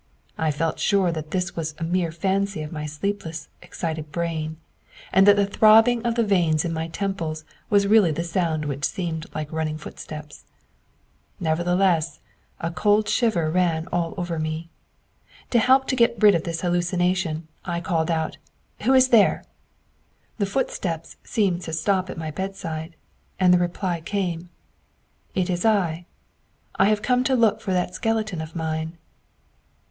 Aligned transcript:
I 0.35 0.49
felt 0.49 0.77
quite 0.77 0.81
sure 0.81 1.11
that 1.11 1.29
this 1.29 1.55
was 1.55 1.75
a 1.77 1.83
mere 1.83 2.11
fancy 2.11 2.63
of 2.63 2.71
my 2.71 2.87
sleepless, 2.87 3.49
excited 3.61 4.11
brain; 4.11 4.57
and 5.13 5.27
that 5.27 5.35
the 5.35 5.45
throbbing 5.45 6.03
of 6.03 6.15
the 6.15 6.23
veins 6.23 6.65
in 6.65 6.73
my 6.73 6.87
temples 6.87 7.45
was 7.69 7.85
really 7.85 8.09
the 8.09 8.23
sound 8.23 8.65
which 8.65 8.83
seemed 8.83 9.27
like 9.35 9.51
running 9.51 9.77
footsteps. 9.77 10.43
Nevertheless, 11.39 12.19
a 12.59 12.71
cold 12.71 13.07
shiver 13.07 13.51
ran 13.51 13.85
all 13.93 14.15
over 14.17 14.39
me. 14.39 14.71
To 15.51 15.59
help 15.59 15.85
to 15.89 15.95
get 15.95 16.17
rid 16.19 16.33
of 16.33 16.45
this 16.45 16.61
hallucination, 16.61 17.47
I 17.63 17.79
called 17.79 18.09
out 18.09 18.37
aloud: 18.37 18.37
'Who 18.87 18.93
is 18.95 19.09
there?' 19.09 19.43
The 20.39 20.47
footsteps 20.47 21.17
seemed 21.23 21.61
to 21.61 21.73
stop 21.73 22.09
at 22.09 22.17
my 22.17 22.31
bedside, 22.31 22.95
and 23.39 23.53
the 23.53 23.59
reply 23.59 24.01
came: 24.01 24.49
'It 25.35 25.47
is 25.47 25.63
I. 25.63 26.07
I 26.77 26.85
have 26.85 27.03
come 27.03 27.23
to 27.25 27.35
look 27.35 27.61
for 27.61 27.71
that 27.73 27.93
skeleton 27.93 28.41
of 28.41 28.55
mine.' 28.55 28.97